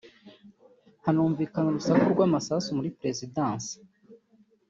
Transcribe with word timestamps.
hanumvikana 1.05 1.67
urusaku 1.69 2.05
rw’amasasu 2.13 2.69
muri 2.77 2.93
perezidanse 2.99 3.73